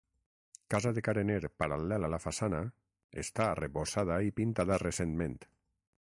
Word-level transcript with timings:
Casa 0.73 0.91
de 0.97 1.01
carener 1.07 1.49
paral·lel 1.63 2.07
a 2.07 2.09
la 2.13 2.19
façana, 2.23 2.61
està 3.25 3.45
arrebossada 3.49 4.17
i 4.31 4.35
pintada 4.41 4.79
recentment. 4.85 5.37